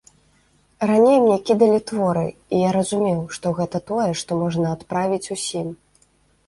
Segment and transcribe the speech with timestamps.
[0.91, 2.23] Раней мне кідалі творы,
[2.55, 5.67] і я разумеў, што гэта тое, што можна адправіць усім.